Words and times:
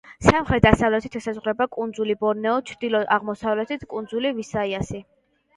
სამხრეთ-დასავლეთით 0.27 1.17
ესაზღვრება 1.19 1.67
კუნძული 1.75 2.15
ბორნეო, 2.23 2.55
ჩრდილო-აღმოსავლეთით 2.71 3.87
კუნძული 3.93 4.33
ვისაიასი. 4.41 5.05